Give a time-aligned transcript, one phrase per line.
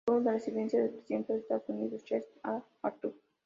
[0.07, 2.63] Fue la residencia del presidente de los Estados Unidos Chester A.
[2.81, 3.13] Arthur.